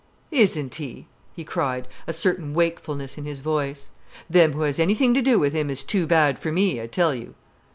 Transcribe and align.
"Isn't 0.31 0.73
he?" 0.73 1.05
he 1.35 1.43
cried, 1.43 1.87
a 2.07 2.11
certain 2.13 2.55
wakefulness 2.55 3.19
in 3.19 3.25
his 3.25 3.39
voice. 3.39 3.91
"Them 4.27 4.53
who 4.53 4.61
has 4.61 4.79
anything 4.79 5.13
to 5.13 5.21
do 5.21 5.37
wi' 5.39 5.49
him 5.49 5.69
is 5.69 5.83
too 5.83 6.07
bad 6.07 6.39
for 6.39 6.51
me, 6.51 6.81
I 6.81 6.87
tell 6.87 7.13
you." 7.13 7.35